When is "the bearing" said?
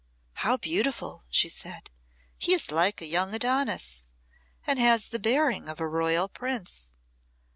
5.09-5.69